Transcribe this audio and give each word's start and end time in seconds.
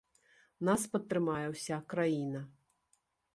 Нас 0.69 0.85
падтрымае 0.95 1.43
ўся 1.51 1.77
краіна. 1.93 2.41